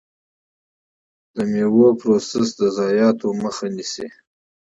د 1.33 1.35
میوو 1.51 1.87
پروسس 1.99 2.47
د 2.59 2.61
ضایعاتو 2.77 3.27
مخه 3.43 3.65
نیسي. 3.75 4.07